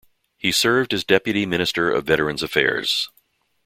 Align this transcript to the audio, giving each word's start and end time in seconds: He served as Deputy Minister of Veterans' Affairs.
He 0.35 0.51
served 0.51 0.95
as 0.95 1.03
Deputy 1.03 1.45
Minister 1.45 1.91
of 1.91 2.05
Veterans' 2.07 2.41
Affairs. 2.41 3.11